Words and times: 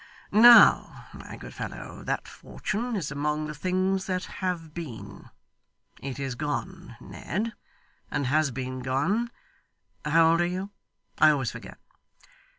Now, 0.31 1.05
my 1.13 1.37
good 1.37 1.53
fellow, 1.53 2.01
that 2.05 2.27
fortune 2.27 2.95
is 2.95 3.11
among 3.11 3.45
the 3.45 3.53
things 3.53 4.07
that 4.07 4.23
have 4.41 4.73
been. 4.73 5.29
It 6.01 6.17
is 6.19 6.33
gone, 6.33 6.97
Ned, 6.99 7.53
and 8.09 8.25
has 8.25 8.49
been 8.49 8.79
gone 8.79 9.29
how 10.03 10.31
old 10.31 10.41
are 10.41 10.47
you? 10.47 10.71
I 11.19 11.29
always 11.29 11.51
forget. 11.51 11.77